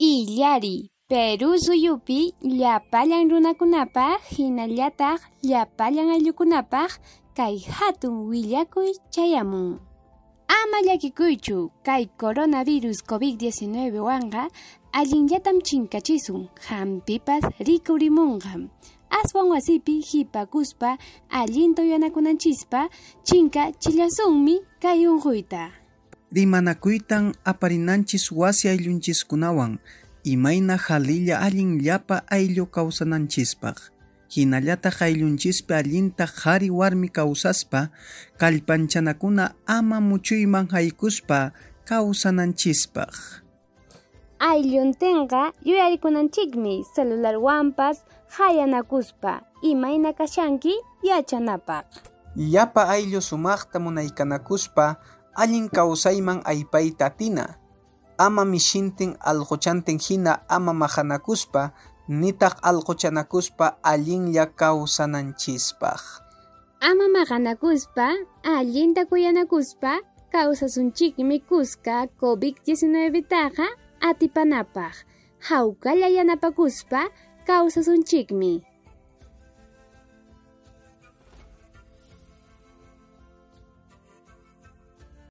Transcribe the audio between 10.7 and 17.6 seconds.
llakikuychu kay coronavirus COVID-19 wanqa allinllatam chinkachisun hampipas